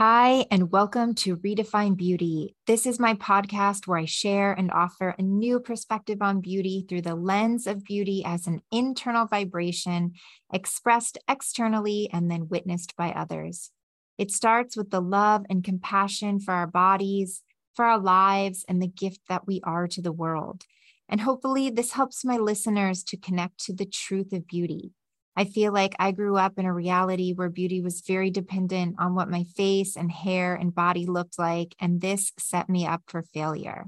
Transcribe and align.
Hi, 0.00 0.44
and 0.50 0.72
welcome 0.72 1.14
to 1.14 1.36
Redefine 1.36 1.96
Beauty. 1.96 2.56
This 2.66 2.84
is 2.84 2.98
my 2.98 3.14
podcast 3.14 3.86
where 3.86 3.98
I 3.98 4.06
share 4.06 4.52
and 4.52 4.72
offer 4.72 5.10
a 5.10 5.22
new 5.22 5.60
perspective 5.60 6.20
on 6.20 6.40
beauty 6.40 6.84
through 6.88 7.02
the 7.02 7.14
lens 7.14 7.68
of 7.68 7.84
beauty 7.84 8.24
as 8.26 8.48
an 8.48 8.60
internal 8.72 9.24
vibration 9.24 10.14
expressed 10.52 11.16
externally 11.28 12.10
and 12.12 12.28
then 12.28 12.48
witnessed 12.48 12.96
by 12.96 13.12
others. 13.12 13.70
It 14.18 14.32
starts 14.32 14.76
with 14.76 14.90
the 14.90 15.00
love 15.00 15.44
and 15.48 15.62
compassion 15.62 16.40
for 16.40 16.54
our 16.54 16.66
bodies, 16.66 17.42
for 17.76 17.84
our 17.84 18.00
lives, 18.00 18.64
and 18.68 18.82
the 18.82 18.88
gift 18.88 19.20
that 19.28 19.46
we 19.46 19.60
are 19.62 19.86
to 19.86 20.02
the 20.02 20.10
world. 20.10 20.64
And 21.08 21.20
hopefully, 21.20 21.70
this 21.70 21.92
helps 21.92 22.24
my 22.24 22.36
listeners 22.36 23.04
to 23.04 23.16
connect 23.16 23.64
to 23.66 23.72
the 23.72 23.86
truth 23.86 24.32
of 24.32 24.48
beauty 24.48 24.90
I 25.36 25.44
feel 25.44 25.72
like 25.72 25.96
I 25.98 26.12
grew 26.12 26.36
up 26.36 26.58
in 26.58 26.64
a 26.64 26.72
reality 26.72 27.32
where 27.32 27.48
beauty 27.48 27.80
was 27.80 28.02
very 28.02 28.30
dependent 28.30 28.96
on 28.98 29.14
what 29.14 29.28
my 29.28 29.44
face 29.56 29.96
and 29.96 30.10
hair 30.10 30.54
and 30.54 30.74
body 30.74 31.06
looked 31.06 31.38
like, 31.38 31.74
and 31.80 32.00
this 32.00 32.32
set 32.38 32.68
me 32.68 32.86
up 32.86 33.02
for 33.08 33.22
failure. 33.22 33.86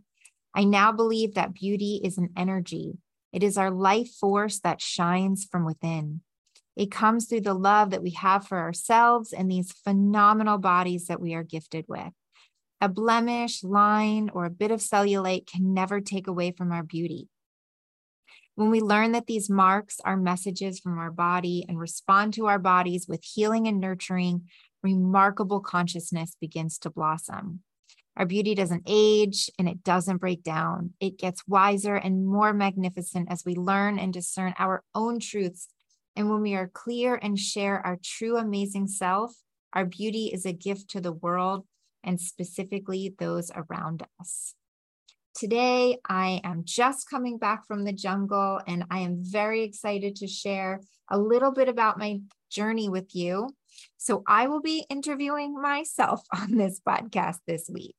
I 0.54 0.64
now 0.64 0.90
believe 0.90 1.34
that 1.34 1.54
beauty 1.54 2.00
is 2.02 2.18
an 2.18 2.30
energy, 2.36 2.98
it 3.32 3.42
is 3.42 3.58
our 3.58 3.70
life 3.70 4.08
force 4.18 4.58
that 4.60 4.80
shines 4.80 5.46
from 5.50 5.64
within. 5.64 6.22
It 6.74 6.90
comes 6.90 7.26
through 7.26 7.42
the 7.42 7.54
love 7.54 7.90
that 7.90 8.02
we 8.02 8.10
have 8.10 8.46
for 8.46 8.58
ourselves 8.58 9.32
and 9.32 9.50
these 9.50 9.72
phenomenal 9.72 10.58
bodies 10.58 11.06
that 11.06 11.20
we 11.20 11.34
are 11.34 11.42
gifted 11.42 11.86
with. 11.88 12.12
A 12.80 12.88
blemish, 12.88 13.62
line, 13.64 14.30
or 14.34 14.44
a 14.44 14.50
bit 14.50 14.70
of 14.70 14.80
cellulite 14.80 15.46
can 15.46 15.72
never 15.72 16.00
take 16.00 16.26
away 16.26 16.50
from 16.50 16.72
our 16.72 16.82
beauty. 16.82 17.28
When 18.56 18.70
we 18.70 18.80
learn 18.80 19.12
that 19.12 19.26
these 19.26 19.50
marks 19.50 20.00
are 20.02 20.16
messages 20.16 20.80
from 20.80 20.98
our 20.98 21.10
body 21.10 21.66
and 21.68 21.78
respond 21.78 22.32
to 22.34 22.46
our 22.46 22.58
bodies 22.58 23.06
with 23.06 23.22
healing 23.22 23.68
and 23.68 23.78
nurturing, 23.78 24.48
remarkable 24.82 25.60
consciousness 25.60 26.34
begins 26.40 26.78
to 26.78 26.90
blossom. 26.90 27.60
Our 28.16 28.24
beauty 28.24 28.54
doesn't 28.54 28.84
age 28.86 29.50
and 29.58 29.68
it 29.68 29.84
doesn't 29.84 30.22
break 30.22 30.42
down. 30.42 30.94
It 31.00 31.18
gets 31.18 31.46
wiser 31.46 31.96
and 31.96 32.26
more 32.26 32.54
magnificent 32.54 33.30
as 33.30 33.44
we 33.44 33.54
learn 33.54 33.98
and 33.98 34.10
discern 34.10 34.54
our 34.58 34.82
own 34.94 35.20
truths. 35.20 35.68
And 36.16 36.30
when 36.30 36.40
we 36.40 36.54
are 36.54 36.66
clear 36.66 37.16
and 37.20 37.38
share 37.38 37.84
our 37.84 37.98
true 38.02 38.38
amazing 38.38 38.88
self, 38.88 39.34
our 39.74 39.84
beauty 39.84 40.30
is 40.32 40.46
a 40.46 40.54
gift 40.54 40.88
to 40.92 41.02
the 41.02 41.12
world 41.12 41.66
and 42.02 42.18
specifically 42.18 43.14
those 43.18 43.50
around 43.54 44.06
us. 44.18 44.54
Today, 45.36 45.98
I 46.08 46.40
am 46.44 46.62
just 46.64 47.10
coming 47.10 47.36
back 47.36 47.66
from 47.66 47.84
the 47.84 47.92
jungle 47.92 48.58
and 48.66 48.84
I 48.90 49.00
am 49.00 49.18
very 49.20 49.64
excited 49.64 50.16
to 50.16 50.26
share 50.26 50.80
a 51.10 51.18
little 51.18 51.52
bit 51.52 51.68
about 51.68 51.98
my 51.98 52.20
journey 52.50 52.88
with 52.88 53.14
you. 53.14 53.50
So, 53.98 54.22
I 54.26 54.46
will 54.46 54.62
be 54.62 54.86
interviewing 54.88 55.60
myself 55.60 56.22
on 56.34 56.56
this 56.56 56.80
podcast 56.80 57.36
this 57.46 57.68
week. 57.70 57.96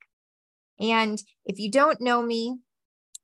And 0.80 1.22
if 1.46 1.60
you 1.60 1.70
don't 1.70 2.02
know 2.02 2.24
me, 2.24 2.58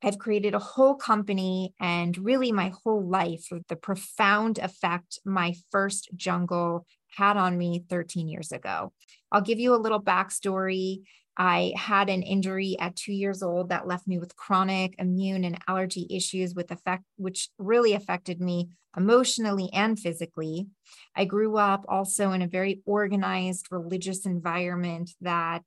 I've 0.03 0.19
created 0.19 0.53
a 0.53 0.59
whole 0.59 0.93
company 0.93 1.73
and 1.79 2.15
really 2.15 2.51
my 2.51 2.71
whole 2.83 3.03
life 3.03 3.47
with 3.49 3.67
the 3.67 3.75
profound 3.75 4.59
effect 4.59 5.17
my 5.25 5.55
first 5.71 6.09
jungle 6.15 6.85
had 7.17 7.35
on 7.35 7.57
me 7.57 7.83
13 7.89 8.27
years 8.27 8.51
ago. 8.51 8.93
I'll 9.31 9.41
give 9.41 9.59
you 9.59 9.73
a 9.73 9.77
little 9.77 10.01
backstory 10.01 11.01
I 11.37 11.73
had 11.75 12.09
an 12.09 12.21
injury 12.21 12.75
at 12.79 12.95
two 12.95 13.13
years 13.13 13.41
old 13.41 13.69
that 13.69 13.87
left 13.87 14.07
me 14.07 14.19
with 14.19 14.35
chronic 14.35 14.95
immune 14.99 15.43
and 15.43 15.57
allergy 15.67 16.07
issues 16.09 16.53
with 16.53 16.71
effect, 16.71 17.03
which 17.17 17.49
really 17.57 17.93
affected 17.93 18.39
me 18.39 18.69
emotionally 18.95 19.69
and 19.73 19.99
physically. 19.99 20.67
I 21.15 21.25
grew 21.25 21.57
up 21.57 21.85
also 21.87 22.31
in 22.31 22.41
a 22.41 22.47
very 22.47 22.81
organized 22.85 23.67
religious 23.71 24.25
environment 24.25 25.11
that 25.21 25.63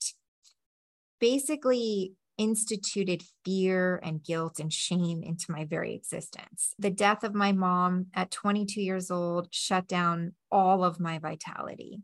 basically 1.18 2.12
instituted 2.38 3.22
fear 3.44 3.98
and 4.02 4.22
guilt 4.22 4.60
and 4.60 4.72
shame 4.72 5.22
into 5.22 5.50
my 5.50 5.64
very 5.64 5.94
existence. 5.94 6.74
The 6.78 6.90
death 6.90 7.24
of 7.24 7.34
my 7.34 7.52
mom 7.52 8.06
at 8.14 8.30
22 8.30 8.80
years 8.80 9.10
old 9.10 9.48
shut 9.50 9.86
down 9.88 10.34
all 10.50 10.84
of 10.84 11.00
my 11.00 11.18
vitality. 11.18 12.02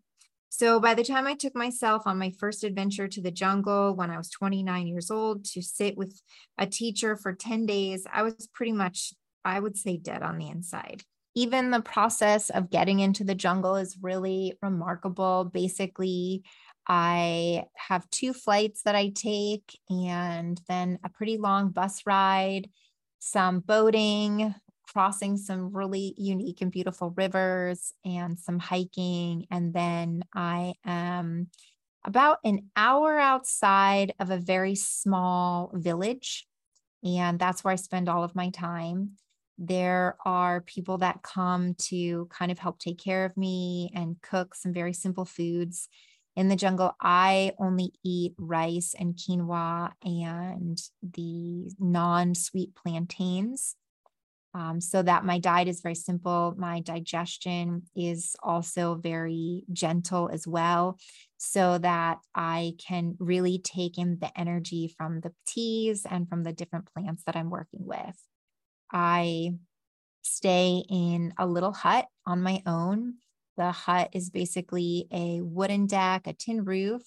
So 0.54 0.78
by 0.78 0.92
the 0.92 1.02
time 1.02 1.26
I 1.26 1.32
took 1.32 1.56
myself 1.56 2.02
on 2.04 2.18
my 2.18 2.30
first 2.38 2.62
adventure 2.62 3.08
to 3.08 3.22
the 3.22 3.30
jungle 3.30 3.96
when 3.96 4.10
I 4.10 4.18
was 4.18 4.28
29 4.28 4.86
years 4.86 5.10
old 5.10 5.46
to 5.46 5.62
sit 5.62 5.96
with 5.96 6.20
a 6.58 6.66
teacher 6.66 7.16
for 7.16 7.32
10 7.32 7.64
days, 7.64 8.06
I 8.12 8.22
was 8.22 8.50
pretty 8.52 8.72
much, 8.72 9.14
I 9.46 9.58
would 9.58 9.78
say, 9.78 9.96
dead 9.96 10.22
on 10.22 10.36
the 10.36 10.50
inside. 10.50 11.04
Even 11.34 11.70
the 11.70 11.80
process 11.80 12.50
of 12.50 12.68
getting 12.68 13.00
into 13.00 13.24
the 13.24 13.34
jungle 13.34 13.76
is 13.76 13.96
really 14.02 14.58
remarkable. 14.60 15.44
Basically, 15.50 16.42
I 16.86 17.64
have 17.74 18.10
two 18.10 18.34
flights 18.34 18.82
that 18.82 18.94
I 18.94 19.08
take 19.08 19.78
and 19.88 20.60
then 20.68 20.98
a 21.02 21.08
pretty 21.08 21.38
long 21.38 21.70
bus 21.70 22.02
ride, 22.04 22.68
some 23.20 23.60
boating, 23.60 24.54
crossing 24.92 25.36
some 25.36 25.74
really 25.74 26.14
unique 26.16 26.60
and 26.60 26.70
beautiful 26.70 27.10
rivers 27.16 27.92
and 28.04 28.38
some 28.38 28.58
hiking. 28.58 29.46
And 29.50 29.72
then 29.72 30.24
I 30.34 30.74
am 30.84 31.48
about 32.04 32.38
an 32.44 32.70
hour 32.76 33.18
outside 33.18 34.14
of 34.18 34.30
a 34.30 34.38
very 34.38 34.74
small 34.74 35.70
village. 35.74 36.46
And 37.04 37.38
that's 37.38 37.64
where 37.64 37.72
I 37.72 37.76
spend 37.76 38.08
all 38.08 38.24
of 38.24 38.34
my 38.34 38.50
time. 38.50 39.12
There 39.58 40.16
are 40.24 40.60
people 40.60 40.98
that 40.98 41.22
come 41.22 41.74
to 41.88 42.28
kind 42.30 42.50
of 42.50 42.58
help 42.58 42.78
take 42.78 42.98
care 42.98 43.24
of 43.24 43.36
me 43.36 43.92
and 43.94 44.20
cook 44.20 44.54
some 44.54 44.72
very 44.72 44.92
simple 44.92 45.24
foods. 45.24 45.88
In 46.34 46.48
the 46.48 46.56
jungle, 46.56 46.96
I 47.00 47.52
only 47.58 47.92
eat 48.02 48.34
rice 48.38 48.94
and 48.98 49.14
quinoa 49.14 49.92
and 50.02 50.80
the 51.02 51.70
non 51.78 52.34
sweet 52.34 52.74
plantains 52.74 53.76
um, 54.54 54.80
so 54.80 55.02
that 55.02 55.24
my 55.24 55.38
diet 55.38 55.68
is 55.68 55.80
very 55.80 55.94
simple. 55.94 56.54
My 56.56 56.80
digestion 56.80 57.82
is 57.96 58.36
also 58.42 58.94
very 58.96 59.64
gentle 59.72 60.28
as 60.32 60.46
well, 60.46 60.98
so 61.38 61.78
that 61.78 62.18
I 62.34 62.74
can 62.78 63.16
really 63.18 63.58
take 63.58 63.98
in 63.98 64.18
the 64.20 64.36
energy 64.38 64.94
from 64.96 65.20
the 65.20 65.32
teas 65.46 66.06
and 66.08 66.28
from 66.28 66.42
the 66.42 66.52
different 66.52 66.92
plants 66.92 67.22
that 67.24 67.36
I'm 67.36 67.50
working 67.50 67.86
with. 67.86 68.16
I 68.92 69.54
stay 70.22 70.84
in 70.88 71.32
a 71.38 71.46
little 71.46 71.72
hut 71.72 72.06
on 72.26 72.42
my 72.42 72.62
own. 72.66 73.14
The 73.56 73.72
hut 73.72 74.10
is 74.12 74.30
basically 74.30 75.08
a 75.12 75.40
wooden 75.40 75.86
deck, 75.86 76.26
a 76.26 76.32
tin 76.32 76.64
roof. 76.64 77.02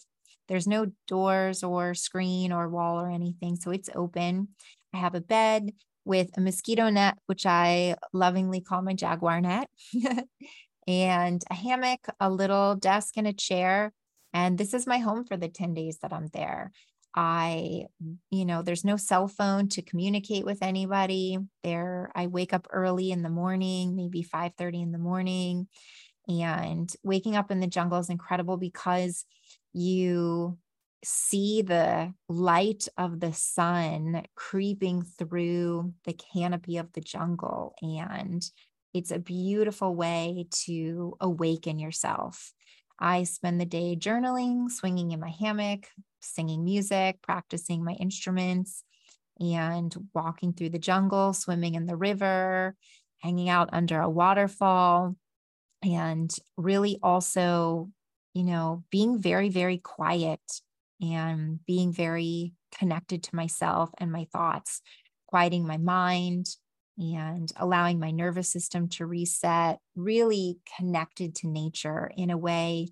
There's 0.47 0.67
no 0.67 0.91
doors 1.07 1.63
or 1.63 1.93
screen 1.93 2.51
or 2.51 2.69
wall 2.69 2.99
or 2.99 3.09
anything, 3.09 3.55
so 3.55 3.71
it's 3.71 3.89
open. 3.95 4.49
I 4.93 4.97
have 4.97 5.15
a 5.15 5.21
bed 5.21 5.71
with 6.05 6.29
a 6.37 6.41
mosquito 6.41 6.89
net, 6.89 7.17
which 7.25 7.45
I 7.45 7.95
lovingly 8.13 8.61
call 8.61 8.81
my 8.81 8.93
jaguar 8.93 9.41
net, 9.41 9.69
and 10.87 11.43
a 11.49 11.53
hammock, 11.53 12.07
a 12.19 12.29
little 12.29 12.75
desk, 12.75 13.15
and 13.17 13.27
a 13.27 13.33
chair. 13.33 13.91
And 14.33 14.57
this 14.57 14.73
is 14.73 14.87
my 14.87 14.99
home 14.99 15.25
for 15.25 15.37
the 15.37 15.49
10 15.49 15.73
days 15.73 15.97
that 16.01 16.13
I'm 16.13 16.27
there. 16.33 16.71
I, 17.15 17.85
you 18.29 18.45
know, 18.45 18.61
there's 18.61 18.83
no 18.83 18.97
cell 18.97 19.27
phone 19.27 19.69
to 19.69 19.81
communicate 19.81 20.45
with 20.45 20.59
anybody. 20.61 21.37
There, 21.63 22.11
I 22.13 22.27
wake 22.27 22.53
up 22.53 22.67
early 22.71 23.11
in 23.11 23.23
the 23.23 23.29
morning, 23.29 23.95
maybe 23.95 24.21
5 24.21 24.51
30 24.57 24.81
in 24.81 24.91
the 24.91 24.97
morning. 24.97 25.67
And 26.27 26.93
waking 27.03 27.35
up 27.35 27.51
in 27.51 27.59
the 27.59 27.67
jungle 27.67 27.99
is 27.99 28.09
incredible 28.09 28.57
because 28.57 29.25
you 29.71 30.57
see 31.05 31.61
the 31.61 32.13
light 32.27 32.87
of 32.97 33.19
the 33.19 33.31
sun 33.31 34.23
creeping 34.35 35.03
through 35.03 35.93
the 36.03 36.13
canopy 36.13 36.77
of 36.77 36.91
the 36.93 37.01
jungle. 37.01 37.75
And 37.81 38.43
it's 38.93 39.11
a 39.11 39.19
beautiful 39.19 39.95
way 39.95 40.47
to 40.65 41.15
awaken 41.19 41.79
yourself. 41.79 42.53
I 42.99 43.23
spend 43.23 43.61
the 43.61 43.65
day 43.65 43.95
journaling, 43.95 44.71
swinging 44.71 45.11
in 45.11 45.19
my 45.19 45.29
hammock, 45.29 45.87
singing 46.21 46.63
music, 46.63 47.21
practicing 47.21 47.83
my 47.83 47.93
instruments, 47.93 48.83
and 49.39 49.93
walking 50.13 50.53
through 50.53 50.69
the 50.69 50.79
jungle, 50.79 51.33
swimming 51.33 51.75
in 51.75 51.85
the 51.85 51.97
river, 51.97 52.75
hanging 53.19 53.49
out 53.49 53.69
under 53.73 53.99
a 53.99 54.09
waterfall, 54.09 55.15
and 55.83 56.33
really 56.57 56.97
also, 57.03 57.91
you 58.33 58.43
know, 58.43 58.83
being 58.89 59.21
very, 59.21 59.49
very 59.49 59.77
quiet 59.77 60.39
and 61.01 61.59
being 61.65 61.91
very 61.91 62.53
connected 62.77 63.23
to 63.23 63.35
myself 63.35 63.89
and 63.97 64.11
my 64.11 64.27
thoughts, 64.31 64.81
quieting 65.27 65.65
my 65.65 65.77
mind 65.77 66.47
and 66.97 67.51
allowing 67.57 67.99
my 67.99 68.11
nervous 68.11 68.49
system 68.49 68.87
to 68.87 69.05
reset, 69.05 69.79
really 69.95 70.57
connected 70.77 71.35
to 71.35 71.47
nature 71.47 72.11
in 72.15 72.29
a 72.29 72.37
way 72.37 72.87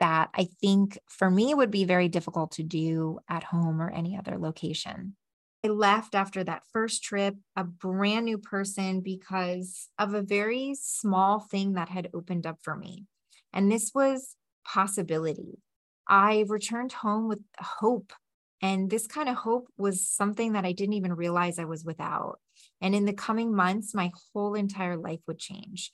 that 0.00 0.30
I 0.34 0.48
think 0.60 0.98
for 1.08 1.30
me 1.30 1.54
would 1.54 1.70
be 1.70 1.84
very 1.84 2.08
difficult 2.08 2.52
to 2.52 2.62
do 2.62 3.18
at 3.28 3.44
home 3.44 3.80
or 3.80 3.90
any 3.90 4.16
other 4.16 4.38
location. 4.38 5.16
I 5.64 5.68
left 5.68 6.14
after 6.14 6.44
that 6.44 6.62
first 6.72 7.02
trip 7.02 7.34
a 7.56 7.64
brand 7.64 8.26
new 8.26 8.38
person 8.38 9.00
because 9.00 9.88
of 9.98 10.14
a 10.14 10.22
very 10.22 10.74
small 10.80 11.40
thing 11.40 11.72
that 11.72 11.88
had 11.88 12.10
opened 12.14 12.46
up 12.46 12.58
for 12.62 12.76
me. 12.76 13.06
And 13.52 13.70
this 13.70 13.92
was 13.94 14.36
possibility 14.64 15.58
I 16.08 16.44
returned 16.48 16.92
home 16.92 17.28
with 17.28 17.40
hope. 17.58 18.12
And 18.62 18.88
this 18.88 19.06
kind 19.06 19.28
of 19.28 19.36
hope 19.36 19.68
was 19.76 20.08
something 20.08 20.54
that 20.54 20.64
I 20.64 20.72
didn't 20.72 20.94
even 20.94 21.12
realize 21.12 21.58
I 21.58 21.66
was 21.66 21.84
without. 21.84 22.40
And 22.80 22.94
in 22.94 23.04
the 23.04 23.12
coming 23.12 23.54
months, 23.54 23.94
my 23.94 24.10
whole 24.32 24.54
entire 24.54 24.96
life 24.96 25.20
would 25.26 25.38
change 25.38 25.92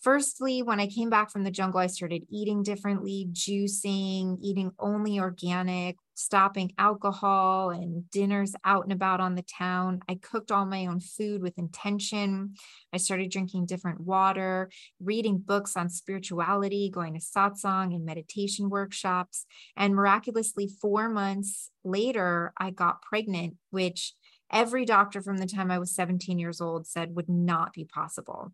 firstly, 0.00 0.62
when 0.62 0.80
I 0.80 0.86
came 0.86 1.10
back 1.10 1.30
from 1.30 1.44
the 1.44 1.50
jungle, 1.50 1.80
I 1.80 1.86
started 1.86 2.24
eating 2.30 2.62
differently, 2.62 3.28
juicing, 3.32 4.38
eating 4.42 4.72
only 4.78 5.18
organic, 5.18 5.96
stopping 6.18 6.72
alcohol 6.78 7.70
and 7.70 8.10
dinners 8.10 8.52
out 8.64 8.82
and 8.82 8.92
about 8.92 9.20
on 9.20 9.36
the 9.36 9.42
town. 9.42 10.00
I 10.08 10.16
cooked 10.16 10.50
all 10.50 10.66
my 10.66 10.86
own 10.86 10.98
food 10.98 11.42
with 11.42 11.58
intention. 11.58 12.54
I 12.92 12.96
started 12.96 13.30
drinking 13.30 13.66
different 13.66 14.00
water, 14.00 14.68
reading 15.00 15.38
books 15.38 15.76
on 15.76 15.88
spirituality, 15.88 16.90
going 16.92 17.14
to 17.14 17.20
satsang 17.20 17.94
and 17.94 18.04
meditation 18.04 18.68
workshops. 18.68 19.46
And 19.76 19.94
miraculously, 19.94 20.66
four 20.66 21.08
months 21.08 21.70
later, 21.84 22.52
I 22.58 22.70
got 22.70 23.00
pregnant, 23.02 23.54
which 23.70 24.14
every 24.52 24.84
doctor 24.84 25.22
from 25.22 25.38
the 25.38 25.46
time 25.46 25.70
I 25.70 25.78
was 25.78 25.94
17 25.94 26.36
years 26.36 26.60
old 26.60 26.88
said 26.88 27.14
would 27.14 27.28
not 27.28 27.72
be 27.72 27.84
possible. 27.84 28.52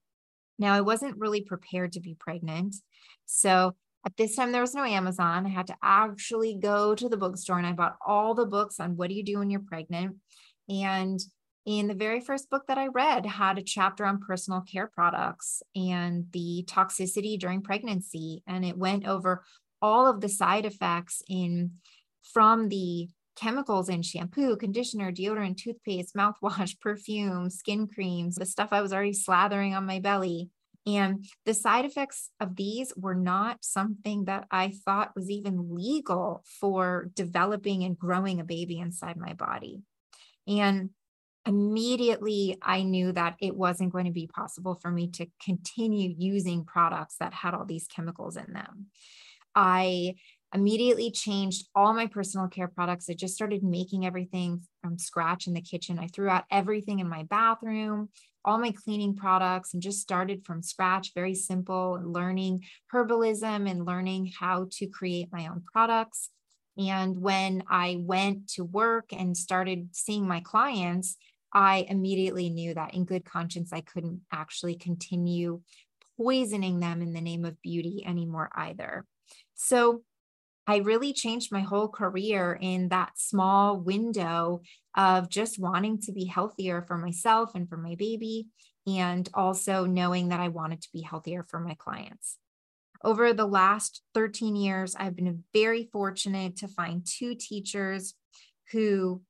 Now, 0.58 0.74
I 0.74 0.82
wasn't 0.82 1.18
really 1.18 1.40
prepared 1.40 1.92
to 1.92 2.00
be 2.00 2.14
pregnant. 2.14 2.76
So 3.24 3.74
at 4.06 4.16
this 4.16 4.36
time, 4.36 4.52
there 4.52 4.60
was 4.60 4.74
no 4.74 4.84
Amazon. 4.84 5.46
I 5.46 5.48
had 5.48 5.66
to 5.68 5.76
actually 5.82 6.54
go 6.54 6.94
to 6.94 7.08
the 7.08 7.16
bookstore 7.16 7.58
and 7.58 7.66
I 7.66 7.72
bought 7.72 7.96
all 8.06 8.34
the 8.34 8.46
books 8.46 8.78
on 8.78 8.96
what 8.96 9.08
do 9.08 9.14
you 9.14 9.22
do 9.22 9.38
when 9.38 9.50
you're 9.50 9.60
pregnant. 9.60 10.16
And 10.68 11.20
in 11.64 11.88
the 11.88 11.94
very 11.94 12.20
first 12.20 12.50
book 12.50 12.64
that 12.68 12.76
I 12.76 12.88
read 12.88 13.24
had 13.24 13.58
a 13.58 13.62
chapter 13.62 14.04
on 14.04 14.20
personal 14.20 14.60
care 14.60 14.86
products 14.86 15.62
and 15.74 16.26
the 16.32 16.64
toxicity 16.68 17.38
during 17.38 17.62
pregnancy. 17.62 18.42
And 18.46 18.64
it 18.64 18.76
went 18.76 19.06
over 19.06 19.42
all 19.80 20.06
of 20.06 20.20
the 20.20 20.28
side 20.28 20.66
effects 20.66 21.22
in 21.28 21.72
from 22.32 22.68
the 22.68 23.08
chemicals 23.36 23.88
in 23.88 24.02
shampoo, 24.02 24.56
conditioner, 24.56 25.10
deodorant, 25.10 25.56
toothpaste, 25.56 26.14
mouthwash, 26.14 26.78
perfume, 26.80 27.50
skin 27.50 27.86
creams, 27.86 28.36
the 28.36 28.46
stuff 28.46 28.68
I 28.72 28.82
was 28.82 28.92
already 28.92 29.12
slathering 29.12 29.76
on 29.76 29.86
my 29.86 29.98
belly. 29.98 30.50
And 30.86 31.24
the 31.46 31.54
side 31.54 31.86
effects 31.86 32.30
of 32.40 32.56
these 32.56 32.92
were 32.96 33.14
not 33.14 33.64
something 33.64 34.26
that 34.26 34.46
I 34.50 34.74
thought 34.84 35.16
was 35.16 35.30
even 35.30 35.74
legal 35.74 36.44
for 36.60 37.10
developing 37.14 37.84
and 37.84 37.98
growing 37.98 38.40
a 38.40 38.44
baby 38.44 38.78
inside 38.78 39.16
my 39.16 39.32
body. 39.32 39.82
And 40.46 40.90
immediately 41.46 42.58
I 42.62 42.82
knew 42.82 43.12
that 43.12 43.36
it 43.40 43.56
wasn't 43.56 43.92
going 43.92 44.06
to 44.06 44.10
be 44.10 44.26
possible 44.26 44.78
for 44.80 44.90
me 44.90 45.08
to 45.12 45.26
continue 45.42 46.14
using 46.18 46.64
products 46.64 47.16
that 47.20 47.32
had 47.32 47.54
all 47.54 47.64
these 47.64 47.86
chemicals 47.86 48.36
in 48.36 48.52
them. 48.52 48.86
I 49.54 50.16
immediately 50.54 51.10
changed 51.10 51.68
all 51.74 51.92
my 51.92 52.06
personal 52.06 52.46
care 52.46 52.68
products. 52.68 53.10
I 53.10 53.14
just 53.14 53.34
started 53.34 53.64
making 53.64 54.06
everything 54.06 54.62
from 54.80 54.98
scratch 54.98 55.48
in 55.48 55.52
the 55.52 55.60
kitchen. 55.60 55.98
I 55.98 56.06
threw 56.06 56.28
out 56.28 56.44
everything 56.50 57.00
in 57.00 57.08
my 57.08 57.24
bathroom, 57.24 58.08
all 58.44 58.58
my 58.58 58.70
cleaning 58.70 59.16
products, 59.16 59.74
and 59.74 59.82
just 59.82 60.00
started 60.00 60.46
from 60.46 60.62
scratch, 60.62 61.12
very 61.12 61.34
simple, 61.34 62.00
learning 62.02 62.64
herbalism 62.92 63.68
and 63.68 63.84
learning 63.84 64.32
how 64.38 64.68
to 64.72 64.86
create 64.86 65.28
my 65.32 65.48
own 65.48 65.64
products. 65.72 66.30
And 66.78 67.20
when 67.20 67.64
I 67.68 67.98
went 68.00 68.48
to 68.50 68.64
work 68.64 69.06
and 69.12 69.36
started 69.36 69.88
seeing 69.92 70.26
my 70.26 70.40
clients, 70.40 71.16
I 71.52 71.86
immediately 71.88 72.48
knew 72.48 72.74
that 72.74 72.94
in 72.94 73.04
good 73.04 73.24
conscience, 73.24 73.72
I 73.72 73.80
couldn't 73.80 74.22
actually 74.32 74.76
continue 74.76 75.60
poisoning 76.16 76.80
them 76.80 77.02
in 77.02 77.12
the 77.12 77.20
name 77.20 77.44
of 77.44 77.60
beauty 77.60 78.04
anymore 78.06 78.50
either. 78.54 79.04
So 79.54 80.02
I 80.66 80.76
really 80.78 81.12
changed 81.12 81.52
my 81.52 81.60
whole 81.60 81.88
career 81.88 82.58
in 82.58 82.88
that 82.88 83.18
small 83.18 83.78
window 83.78 84.62
of 84.96 85.28
just 85.28 85.58
wanting 85.58 86.00
to 86.02 86.12
be 86.12 86.24
healthier 86.24 86.82
for 86.82 86.96
myself 86.96 87.54
and 87.54 87.68
for 87.68 87.76
my 87.76 87.96
baby, 87.96 88.46
and 88.86 89.28
also 89.34 89.84
knowing 89.84 90.28
that 90.28 90.40
I 90.40 90.48
wanted 90.48 90.80
to 90.82 90.88
be 90.92 91.02
healthier 91.02 91.42
for 91.42 91.60
my 91.60 91.74
clients. 91.74 92.38
Over 93.02 93.34
the 93.34 93.46
last 93.46 94.02
13 94.14 94.56
years, 94.56 94.96
I've 94.96 95.16
been 95.16 95.44
very 95.52 95.90
fortunate 95.92 96.56
to 96.58 96.68
find 96.68 97.06
two 97.06 97.34
teachers 97.34 98.14
who 98.72 99.20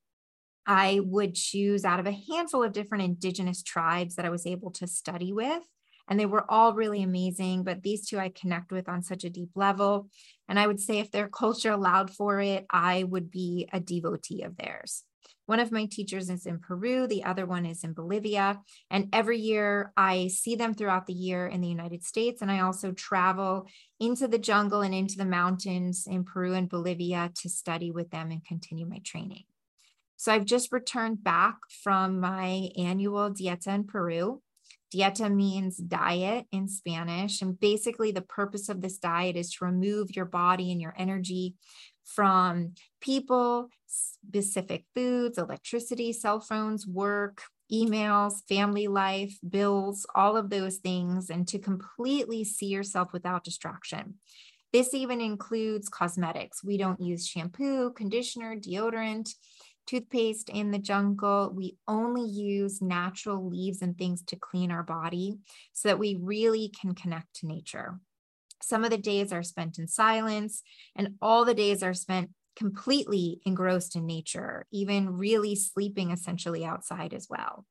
I 0.67 1.01
would 1.03 1.35
choose 1.35 1.85
out 1.85 2.01
of 2.01 2.07
a 2.07 2.17
handful 2.31 2.63
of 2.63 2.73
different 2.73 3.05
Indigenous 3.05 3.63
tribes 3.63 4.15
that 4.15 4.25
I 4.25 4.31
was 4.31 4.47
able 4.47 4.71
to 4.73 4.87
study 4.87 5.33
with 5.33 5.63
and 6.09 6.19
they 6.19 6.27
were 6.27 6.51
all 6.51 6.75
really 6.75 7.03
amazing. 7.03 7.65
But 7.65 7.83
these 7.83 8.07
two 8.07 8.19
I 8.19 8.29
connect 8.29 8.73
with 8.73 8.89
on 8.89 9.03
such 9.03 9.25
a 9.25 9.31
deep 9.31 9.51
level. 9.55 10.09
And 10.49 10.59
I 10.59 10.67
would 10.67 10.81
say 10.81 10.99
if 10.99 11.11
their 11.11 11.29
culture 11.29 11.73
allowed 11.73 12.11
for 12.11 12.41
it, 12.41 12.67
I 12.71 13.05
would 13.05 13.31
be 13.31 13.69
a 13.73 13.81
devotee 13.81 14.43
of 14.43 14.57
theirs. 14.57 15.05
One 15.47 15.61
of 15.61 15.73
my 15.73 15.85
teachers 15.85 16.31
is 16.31 16.47
in 16.47 16.59
Peru, 16.59 17.07
the 17.07 17.25
other 17.25 17.45
one 17.45 17.67
is 17.67 17.85
in 17.85 17.93
Bolivia. 17.93 18.61
And 18.91 19.09
every 19.13 19.39
year 19.39 19.93
I 19.95 20.29
see 20.29 20.57
them 20.57 20.75
throughout 20.75 21.07
the 21.07 21.13
year 21.13 21.47
in 21.47 21.61
the 21.61 21.69
United 21.69 22.03
States. 22.03 22.41
And 22.41 22.51
I 22.51 22.61
also 22.61 22.93
travel 22.93 23.67
into 24.01 24.27
the 24.27 24.39
jungle 24.39 24.81
and 24.81 24.95
into 24.95 25.19
the 25.19 25.27
mountains 25.27 26.07
in 26.07 26.25
Peru 26.25 26.55
and 26.55 26.69
Bolivia 26.69 27.31
to 27.43 27.49
study 27.51 27.91
with 27.91 28.11
them 28.11 28.31
and 28.31 28.45
continue 28.45 28.87
my 28.87 29.01
training. 29.05 29.45
So 30.17 30.33
I've 30.33 30.47
just 30.47 30.73
returned 30.73 31.23
back 31.23 31.57
from 31.83 32.21
my 32.21 32.71
annual 32.79 33.31
Dieta 33.31 33.69
in 33.69 33.85
Peru. 33.85 34.41
Dieta 34.95 35.33
means 35.33 35.77
diet 35.77 36.47
in 36.53 36.69
Spanish. 36.69 37.43
And 37.43 37.59
basically, 37.59 38.13
the 38.13 38.23
purpose 38.23 38.69
of 38.69 38.81
this 38.81 38.99
diet 38.99 39.37
is 39.37 39.53
to 39.55 39.65
remove 39.65 40.15
your 40.15 40.25
body 40.25 40.71
and 40.71 40.81
your 40.81 40.95
energy 40.97 41.55
from 42.05 42.75
people, 43.01 43.69
specific 43.87 44.85
foods, 44.95 45.39
electricity, 45.39 46.13
cell 46.13 46.41
phones, 46.41 46.87
work, 46.87 47.43
emails, 47.73 48.47
family 48.49 48.89
life, 48.89 49.39
bills, 49.49 50.07
all 50.15 50.37
of 50.37 50.51
those 50.51 50.77
things, 50.77 51.31
and 51.31 51.49
to 51.49 51.59
completely 51.59 52.45
see 52.45 52.67
yourself 52.67 53.13
without 53.13 53.45
distraction. 53.45 54.15
This 54.73 54.93
even 54.93 55.21
includes 55.21 55.89
cosmetics. 55.89 56.65
We 56.65 56.77
don't 56.79 57.01
use 57.01 57.27
shampoo, 57.27 57.93
conditioner, 57.93 58.57
deodorant 58.57 59.31
toothpaste 59.87 60.49
in 60.49 60.71
the 60.71 60.79
jungle. 60.79 61.53
We 61.55 61.77
only 61.87 62.29
use 62.29 62.83
natural 62.83 63.49
leaves 63.49 63.83
and 63.83 63.97
things 63.97 64.23
to 64.25 64.37
clean 64.37 64.71
our 64.71 64.83
body 64.83 65.39
so 65.73 65.89
that 65.89 65.99
we 65.99 66.17
really 66.21 66.73
can 66.81 66.95
connect 66.95 67.35
to 67.37 67.47
nature. 67.47 68.01
Some 68.63 68.85
of 68.85 68.91
the 68.91 68.99
days 68.99 69.33
are 69.33 69.43
spent 69.43 69.79
in 69.79 69.89
silence, 69.89 70.63
and 70.97 71.17
all 71.21 71.45
the 71.45 71.55
days 71.55 71.83
are 71.83 71.95
spent 71.95 72.31
completely 72.57 73.41
engrossed 73.45 73.97
in 73.97 74.07
nature, 74.07 74.67
even 74.71 75.19
really 75.19 75.55
sleeping 75.55 76.11
essentially 76.11 76.65
outside 76.65 77.13
as 77.13 77.27
well. 77.29 77.67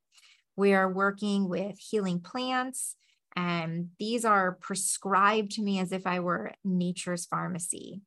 We 0.56 0.74
are 0.74 0.92
working 0.92 1.50
with 1.50 1.80
healing 1.80 2.20
plants, 2.20 2.96
and 3.36 3.90
these 3.98 4.24
are 4.26 4.58
prescribed 4.62 5.54
to 5.54 5.64
me 5.64 5.80
as 5.80 5.92
if 5.92 6.06
I 6.06 6.20
were 6.20 6.52
nature's 6.64 7.26
pharmacy. 7.26 8.02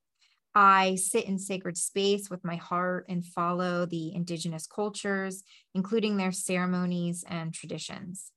I 0.59 0.95
sit 0.95 1.27
in 1.27 1.39
sacred 1.39 1.77
space 1.77 2.31
with 2.31 2.43
my 2.43 2.57
heart 2.57 3.05
and 3.11 3.23
follow 3.23 3.85
the 3.85 4.15
indigenous 4.15 4.67
cultures, 4.67 5.43
including 5.75 6.17
their 6.17 6.33
ceremonies 6.33 7.25
and 7.29 7.53
traditions. 7.53 8.33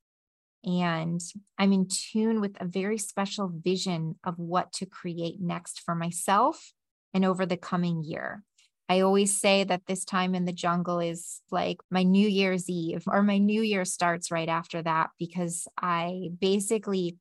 And 0.66 1.22
I'm 1.58 1.72
in 1.72 1.88
tune 1.88 2.42
with 2.42 2.58
a 2.60 2.66
very 2.66 2.98
special 2.98 3.50
vision 3.50 4.20
of 4.26 4.38
what 4.38 4.74
to 4.74 4.86
create 4.86 5.40
next 5.40 5.80
for 5.80 5.96
myself 5.96 6.74
and 7.14 7.24
over 7.24 7.46
the 7.46 7.56
coming 7.56 8.04
year. 8.04 8.44
I 8.90 9.00
always 9.00 9.40
say 9.40 9.64
that 9.64 9.86
this 9.86 10.04
time 10.04 10.36
in 10.36 10.44
the 10.44 10.52
jungle 10.52 11.00
is 11.00 11.40
like 11.52 11.78
my 11.90 12.04
New 12.04 12.28
Year's 12.28 12.70
Eve, 12.70 13.04
or 13.08 13.24
my 13.24 13.38
New 13.38 13.62
Year 13.62 13.86
starts 13.86 14.30
right 14.30 14.50
after 14.50 14.82
that, 14.82 15.12
because 15.18 15.70
I 15.82 16.32
basically 16.38 17.16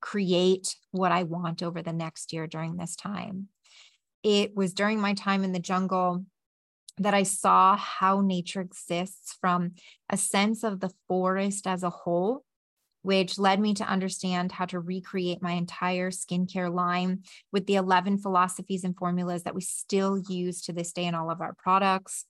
create 0.00 0.76
what 0.92 1.10
I 1.10 1.24
want 1.24 1.64
over 1.64 1.82
the 1.82 1.92
next 1.92 2.32
year 2.32 2.46
during 2.46 2.76
this 2.76 2.94
time 2.94 3.48
it 4.22 4.56
was 4.56 4.74
during 4.74 5.00
my 5.00 5.14
time 5.14 5.44
in 5.44 5.52
the 5.52 5.58
jungle 5.58 6.24
that 6.98 7.14
I 7.14 7.22
saw 7.22 7.76
how 7.76 8.20
nature 8.20 8.60
exists 8.60 9.36
from 9.40 9.72
a 10.10 10.16
sense 10.16 10.62
of 10.62 10.80
the 10.80 10.90
forest 11.08 11.66
as 11.66 11.82
a 11.82 11.90
whole, 11.90 12.44
which 13.02 13.38
led 13.38 13.58
me 13.58 13.72
to 13.74 13.84
understand 13.84 14.52
how 14.52 14.66
to 14.66 14.80
recreate 14.80 15.40
my 15.40 15.52
entire 15.52 16.10
skincare 16.10 16.72
line 16.72 17.22
with 17.52 17.66
the 17.66 17.76
11 17.76 18.18
philosophies 18.18 18.84
and 18.84 18.96
formulas 18.96 19.44
that 19.44 19.54
we 19.54 19.62
still 19.62 20.18
use 20.28 20.60
to 20.62 20.72
this 20.72 20.92
day 20.92 21.06
in 21.06 21.14
all 21.14 21.30
of 21.30 21.40
our 21.40 21.54
products 21.54 22.26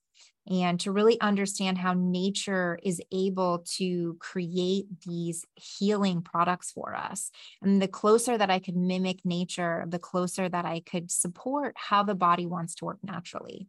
and 0.51 0.81
to 0.81 0.91
really 0.91 1.21
understand 1.21 1.79
how 1.79 1.95
nature 1.95 2.79
is 2.83 3.01
able 3.13 3.65
to 3.77 4.17
create 4.19 4.87
these 5.07 5.45
healing 5.55 6.23
products 6.23 6.71
for 6.73 6.95
us. 6.95 7.31
And 7.63 7.81
the 7.81 7.89
closer 7.89 8.37
that 8.37 8.51
I 8.51 8.59
could 8.59 8.77
mimic 8.77 9.21
nature, 9.25 9.85
the 9.87 9.99
closer 9.99 10.49
that 10.49 10.65
I 10.65 10.81
could 10.81 11.11
support 11.11 11.75
how 11.77 12.03
the 12.03 12.15
body 12.15 12.47
wants 12.47 12.75
to 12.77 12.87
work 12.87 12.99
naturally. 13.03 13.69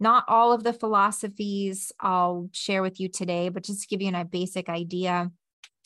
Not 0.00 0.24
all 0.28 0.52
of 0.52 0.64
the 0.64 0.72
philosophies 0.72 1.92
I'll 2.00 2.50
share 2.52 2.82
with 2.82 2.98
you 3.00 3.08
today, 3.08 3.48
but 3.48 3.64
just 3.64 3.82
to 3.82 3.88
give 3.88 4.02
you 4.02 4.14
a 4.14 4.24
basic 4.24 4.68
idea, 4.68 5.30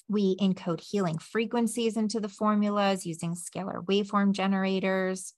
we 0.08 0.36
encode 0.36 0.80
healing 0.80 1.18
frequencies 1.18 1.96
into 1.96 2.18
the 2.18 2.30
formulas 2.30 3.04
using 3.04 3.34
scalar 3.34 3.84
waveform 3.84 4.32
generators. 4.32 5.34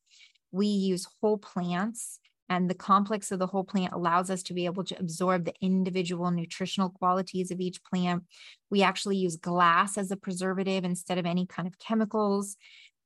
We 0.52 0.68
use 0.68 1.08
whole 1.20 1.38
plants 1.38 2.20
and 2.50 2.68
the 2.68 2.74
complex 2.74 3.30
of 3.30 3.38
the 3.38 3.46
whole 3.46 3.62
plant 3.62 3.92
allows 3.92 4.28
us 4.28 4.42
to 4.42 4.54
be 4.54 4.66
able 4.66 4.82
to 4.82 4.98
absorb 4.98 5.44
the 5.44 5.54
individual 5.60 6.32
nutritional 6.32 6.90
qualities 6.90 7.52
of 7.52 7.60
each 7.60 7.82
plant. 7.84 8.24
We 8.70 8.82
actually 8.82 9.18
use 9.18 9.36
glass 9.36 9.96
as 9.96 10.10
a 10.10 10.16
preservative 10.16 10.84
instead 10.84 11.16
of 11.16 11.26
any 11.26 11.46
kind 11.46 11.68
of 11.68 11.78
chemicals. 11.78 12.56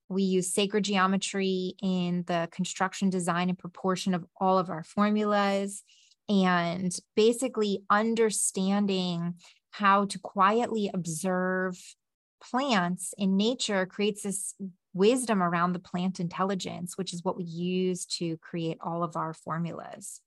We 0.09 0.23
use 0.23 0.53
sacred 0.53 0.85
geometry 0.85 1.75
in 1.83 2.25
the 2.27 2.49
construction, 2.53 3.11
design, 3.11 3.51
and 3.51 3.59
proportion 3.59 4.15
of 4.15 4.25
all 4.41 4.59
of 4.59 4.71
our 4.71 4.83
formulas. 4.83 5.83
And 6.27 6.97
basically, 7.15 7.83
understanding 7.91 9.35
how 9.73 10.07
to 10.07 10.19
quietly 10.19 10.91
observe 10.93 11.79
plants 12.43 13.13
in 13.19 13.37
nature 13.37 13.85
creates 13.85 14.23
this 14.23 14.55
wisdom 14.95 15.43
around 15.43 15.73
the 15.73 15.79
plant 15.79 16.21
intelligence, 16.21 16.97
which 16.97 17.13
is 17.13 17.23
what 17.23 17.37
we 17.37 17.45
use 17.45 18.07
to 18.07 18.39
create 18.39 18.79
all 18.81 19.03
of 19.03 19.17
our 19.17 19.35
formulas. 19.35 20.21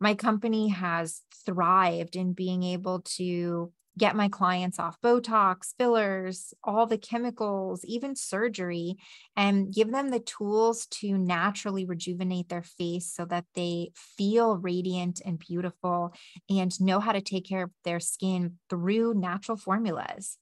My 0.00 0.14
company 0.14 0.68
has 0.68 1.22
thrived 1.46 2.16
in 2.16 2.32
being 2.32 2.64
able 2.64 3.02
to 3.16 3.72
get 3.98 4.16
my 4.16 4.28
clients 4.28 4.78
off 4.78 5.00
Botox, 5.00 5.74
fillers, 5.78 6.54
all 6.64 6.86
the 6.86 6.98
chemicals, 6.98 7.84
even 7.84 8.16
surgery, 8.16 8.96
and 9.36 9.72
give 9.72 9.90
them 9.92 10.10
the 10.10 10.20
tools 10.20 10.86
to 10.86 11.18
naturally 11.18 11.84
rejuvenate 11.84 12.48
their 12.48 12.62
face 12.62 13.12
so 13.14 13.24
that 13.26 13.44
they 13.54 13.90
feel 13.94 14.56
radiant 14.56 15.20
and 15.24 15.38
beautiful 15.38 16.14
and 16.48 16.80
know 16.80 17.00
how 17.00 17.12
to 17.12 17.20
take 17.20 17.46
care 17.46 17.64
of 17.64 17.70
their 17.84 18.00
skin 18.00 18.58
through 18.70 19.14
natural 19.14 19.56
formulas. 19.56 20.38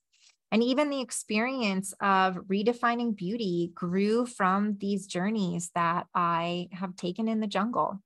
And 0.53 0.63
even 0.63 0.91
the 0.91 1.01
experience 1.01 1.95
of 2.01 2.35
redefining 2.49 3.15
beauty 3.15 3.71
grew 3.75 4.27
from 4.27 4.77
these 4.79 5.07
journeys 5.07 5.71
that 5.75 6.07
I 6.15 6.69
have 6.73 6.97
taken 6.97 7.29
in 7.29 7.41
the 7.41 7.47
jungle. 7.47 8.03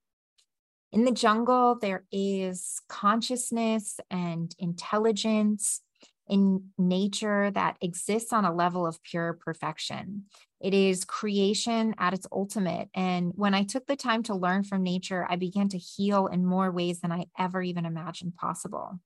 In 0.91 1.05
the 1.05 1.11
jungle, 1.11 1.77
there 1.81 2.05
is 2.11 2.81
consciousness 2.87 3.99
and 4.11 4.55
intelligence 4.59 5.81
in 6.27 6.69
nature 6.77 7.51
that 7.51 7.77
exists 7.81 8.31
on 8.31 8.45
a 8.45 8.53
level 8.53 8.85
of 8.85 9.01
pure 9.03 9.33
perfection. 9.33 10.23
It 10.61 10.73
is 10.73 11.05
creation 11.05 11.93
at 11.97 12.13
its 12.13 12.27
ultimate. 12.31 12.89
And 12.95 13.31
when 13.35 13.53
I 13.53 13.63
took 13.63 13.85
the 13.85 13.95
time 13.95 14.23
to 14.23 14.35
learn 14.35 14.63
from 14.63 14.83
nature, 14.83 15.25
I 15.29 15.35
began 15.35 15.69
to 15.69 15.77
heal 15.77 16.27
in 16.27 16.45
more 16.45 16.71
ways 16.71 17.01
than 17.01 17.11
I 17.11 17.25
ever 17.37 17.61
even 17.61 17.85
imagined 17.85 18.35
possible 18.35 18.99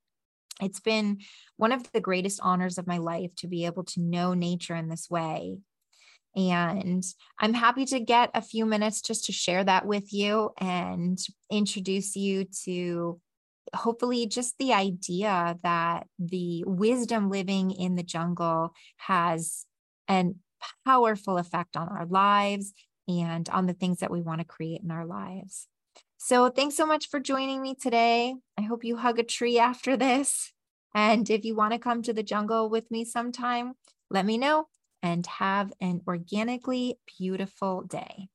it's 0.61 0.79
been 0.79 1.19
one 1.57 1.71
of 1.71 1.91
the 1.91 2.01
greatest 2.01 2.39
honors 2.43 2.77
of 2.77 2.87
my 2.87 2.97
life 2.97 3.35
to 3.37 3.47
be 3.47 3.65
able 3.65 3.83
to 3.85 4.01
know 4.01 4.33
nature 4.33 4.75
in 4.75 4.89
this 4.89 5.09
way. 5.09 5.57
And 6.35 7.03
I'm 7.39 7.53
happy 7.53 7.85
to 7.85 7.99
get 7.99 8.29
a 8.33 8.41
few 8.41 8.65
minutes 8.65 9.01
just 9.01 9.25
to 9.25 9.31
share 9.31 9.63
that 9.63 9.85
with 9.85 10.13
you 10.13 10.51
and 10.59 11.17
introduce 11.49 12.15
you 12.15 12.45
to 12.65 13.19
hopefully 13.73 14.27
just 14.27 14.57
the 14.57 14.73
idea 14.73 15.57
that 15.63 16.07
the 16.17 16.63
wisdom 16.65 17.29
living 17.29 17.71
in 17.71 17.95
the 17.95 18.03
jungle 18.03 18.73
has 18.97 19.65
an 20.07 20.35
powerful 20.85 21.37
effect 21.37 21.77
on 21.77 21.87
our 21.87 22.05
lives 22.05 22.73
and 23.07 23.49
on 23.49 23.65
the 23.65 23.73
things 23.73 23.99
that 23.99 24.11
we 24.11 24.21
want 24.21 24.39
to 24.39 24.45
create 24.45 24.81
in 24.83 24.91
our 24.91 25.05
lives. 25.05 25.67
So, 26.21 26.49
thanks 26.49 26.75
so 26.75 26.85
much 26.85 27.07
for 27.09 27.21
joining 27.21 27.61
me 27.61 27.75
today. 27.75 28.35
I 28.57 28.61
hope 28.61 28.83
you 28.83 28.97
hug 28.97 29.19
a 29.19 29.23
tree 29.23 29.57
after 29.57 29.95
this. 29.95 30.51
And 30.93 31.29
if 31.29 31.45
you 31.45 31.55
want 31.55 31.71
to 31.71 31.79
come 31.79 32.01
to 32.03 32.11
the 32.11 32.23
jungle 32.23 32.69
with 32.69 32.91
me 32.91 33.05
sometime, 33.05 33.75
let 34.09 34.25
me 34.25 34.37
know 34.37 34.67
and 35.01 35.25
have 35.25 35.71
an 35.79 36.01
organically 36.05 36.99
beautiful 37.17 37.83
day. 37.83 38.27